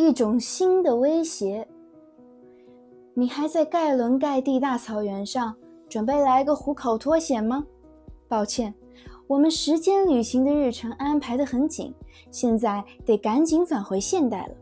[0.00, 1.68] 一种新的威胁。
[3.12, 5.54] 你还在盖伦盖蒂大草原上
[5.90, 7.66] 准备来个虎口脱险吗？
[8.26, 8.72] 抱歉，
[9.26, 11.94] 我们时间旅行的日程安排得很紧，
[12.30, 14.54] 现在得赶紧返回现代了。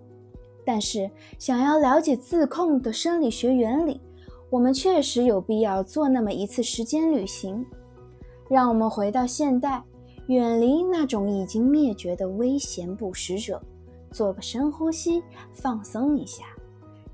[0.67, 1.09] 但是，
[1.39, 4.01] 想要了解自控的生理学原理，
[4.51, 7.65] 我们确实有必要做那么一次时间旅行。
[8.51, 9.85] 让我们回到现代，
[10.27, 13.63] 远离那种已经灭绝的危险捕食者，
[14.11, 15.23] 做个深呼吸，
[15.53, 16.45] 放松一下。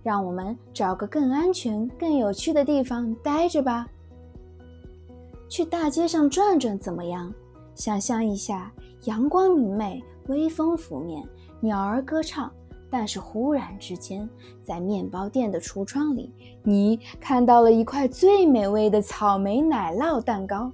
[0.02, 3.88] 让我们找个更安全、更有趣的地方待着吧。
[5.48, 7.32] 去大街上转转怎么样？
[7.74, 8.70] 想象一下，
[9.04, 11.26] 阳光明媚，微风拂面，
[11.60, 12.50] 鸟儿歌唱。
[12.90, 14.28] 但是忽然之间，
[14.62, 20.70] 在面包店的橱窗里，你看到了一块最美味的草莓奶酪蛋糕。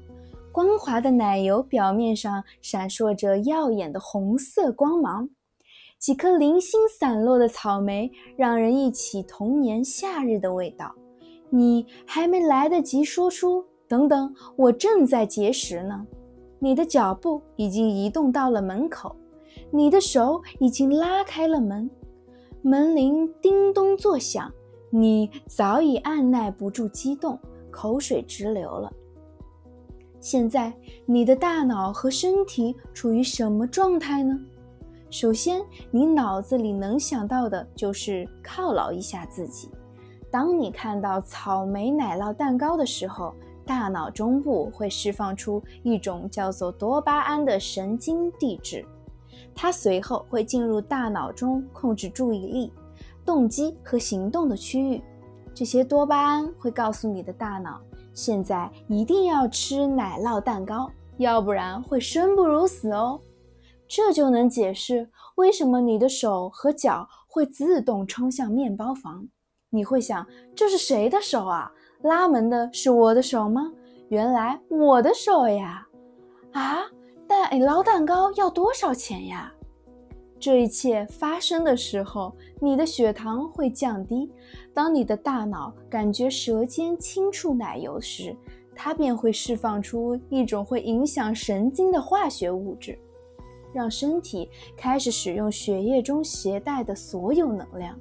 [0.52, 5.28] 光滑的奶油表面上闪烁着耀眼的红色光芒。
[6.00, 10.90] 几颗零星散落的草莓，让人忆起童年夏日的味道。
[11.50, 16.06] 你还没来得及说出“等等，我正在节食呢”，
[16.58, 19.14] 你的脚步已经移动到了门口，
[19.70, 21.90] 你的手已经拉开了门，
[22.62, 24.50] 门铃叮咚作响，
[24.88, 27.38] 你早已按耐不住激动，
[27.70, 28.90] 口水直流了。
[30.18, 30.72] 现在，
[31.04, 34.40] 你的大脑和身体处于什么状态呢？
[35.10, 39.68] 首先，你脑子里能想到的就是犒劳一下自己。
[40.30, 43.34] 当你看到草莓奶酪蛋糕的时候，
[43.66, 48.86] 大脑中部会释放出一种叫做多巴胺的神经递质，
[49.52, 52.72] 它随后会进入大脑中控制注意力、
[53.24, 55.02] 动机和行动的区域。
[55.52, 57.80] 这些多巴胺会告诉你的大脑，
[58.14, 63.20] 现在一定要吃奶酪蛋糕，要不然会生不如死哦。
[63.92, 69.26] 这就能解释为什么你的手和脚会自动冲向面包房。
[69.68, 70.24] 你会想，
[70.54, 71.68] 这是谁的手啊？
[72.02, 73.72] 拉门的是我的手吗？
[74.08, 75.84] 原来我的手呀！
[76.52, 76.84] 啊，
[77.26, 79.52] 但捞蛋糕要多少钱呀？
[80.38, 84.30] 这一切发生的时候，你的血糖会降低。
[84.72, 88.36] 当你的大脑感觉舌尖轻触奶油时，
[88.72, 92.96] 它便会释放出一种会影响神经的化学物质。
[93.72, 97.98] 让身体开始使用血液中携带的所有能量。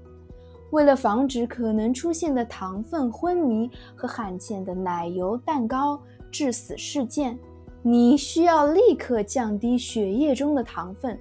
[0.71, 5.99] 为了防止可能出现的糖分昏迷和罕见的奶油蛋糕
[6.31, 7.37] 致死事件，
[7.81, 11.17] 你需要立刻降低血液中的糖分。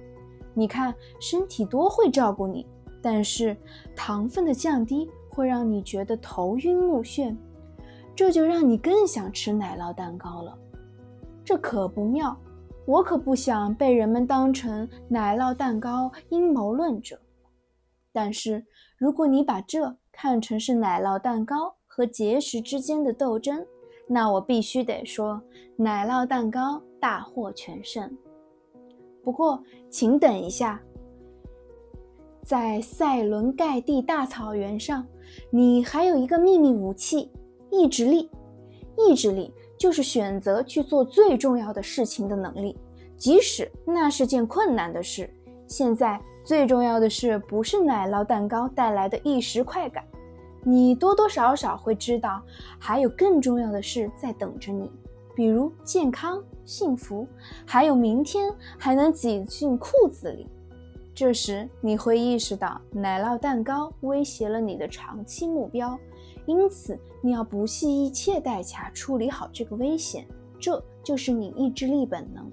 [0.53, 2.65] 你看，身体多会照顾你，
[3.01, 3.57] 但是
[3.95, 7.35] 糖分的降低会让你觉得头晕目眩，
[8.15, 10.55] 这就让你更想吃奶酪蛋糕了。
[11.43, 12.37] 这可不妙。
[12.89, 17.19] 我可不想被人们当成奶酪蛋糕阴谋论者，
[18.11, 18.65] 但是
[18.97, 23.63] 如果你把这看成是奶酪蛋糕和结石之间的斗争，
[24.07, 25.39] 那我必须得说，
[25.75, 28.11] 奶酪蛋糕大获全胜。
[29.23, 30.81] 不过，请等一下，
[32.41, 35.05] 在塞伦盖蒂大草原上，
[35.51, 37.31] 你还有一个秘密武器——
[37.69, 38.31] 意志力。
[38.97, 39.53] 意志力。
[39.79, 42.77] 就是选择去做最重要的事情的能力，
[43.17, 45.27] 即使那是件困难的事。
[45.67, 50.03] 现在最重要的是，不是奶酪蛋糕带来的一时快感，
[50.63, 52.41] 你多多少少会知道，
[52.77, 54.91] 还有更重要的事在等着你，
[55.33, 57.25] 比如健康、幸福，
[57.65, 60.45] 还有明天还能挤进裤子里。
[61.15, 65.97] 这时你会意识到，奶酪蛋糕威胁了你的长期目标。
[66.49, 70.25] 因此，你要不惜一切代价处理好这个危险，
[70.59, 72.51] 这就是你意志力本能。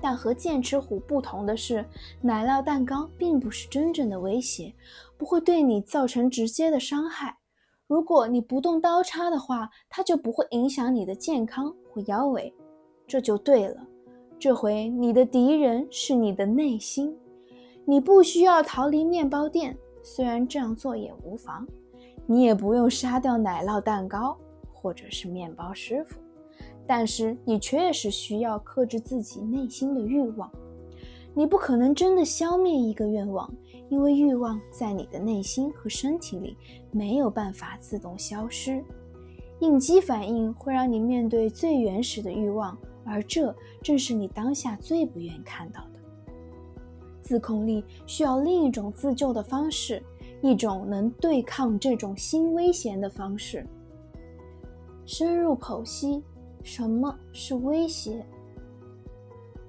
[0.00, 1.84] 但和剑齿虎不同的是，
[2.20, 4.74] 奶酪蛋糕并不是真正的威胁，
[5.16, 7.38] 不会对你造成直接的伤害。
[7.86, 12.52] 如果你不动刀叉的话，它就不会影响你的健康或腰围。
[13.06, 13.86] 这就对了。
[14.36, 17.16] 这回你的敌人是你的内心。
[17.84, 21.64] 你不需要逃离面包店，虽然这样做也无妨。
[22.26, 24.36] 你也不用杀掉奶酪蛋糕
[24.72, 26.18] 或者是面包师傅，
[26.86, 30.50] 但是你确实需要克制自己内心的欲望。
[31.34, 33.52] 你不可能真的消灭一个愿望，
[33.88, 36.56] 因为欲望在你的内心和身体里
[36.92, 38.84] 没有办法自动消失。
[39.60, 46.00] 应激反应会让你面对最原始的欲望，而这正是你当下最不愿看到的。
[47.20, 50.02] 自控力需要另一种自救的方式。
[50.42, 53.66] 一种能对抗这种新危险的方式。
[55.06, 56.22] 深入剖析
[56.62, 58.24] 什么是威胁。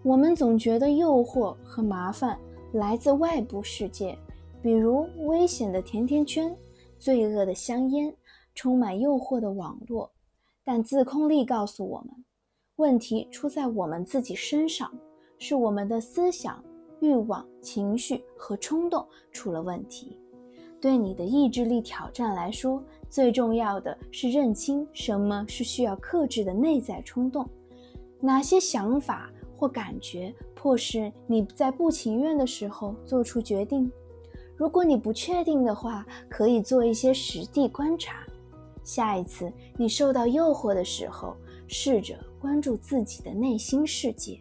[0.04, 2.40] 我们总觉得诱惑和麻烦
[2.74, 4.18] 来自外部世界，
[4.62, 6.56] 比如危险的甜甜圈、
[7.00, 8.16] 罪恶的香烟、
[8.54, 10.12] 充满诱惑的网络。
[10.64, 12.26] 但自控力告诉我们，
[12.78, 14.92] 问题出在我们自己身上，
[15.38, 16.64] 是我们的思想、
[17.02, 20.18] 欲望、情绪和冲动出了问题。
[20.86, 22.80] 对你的意志力挑战来说，
[23.10, 27.44] 最重要的是认清什么是需要克制的内在冲动，
[28.20, 33.92] 哪些想法或感觉迫使你在不情愿的时候做出决定。
[34.56, 38.24] 如果你不确定的话，可以做一些实地观察。
[38.84, 41.36] 下一次你受到诱惑的时候，
[41.66, 44.38] 试着关注自己的内心世界。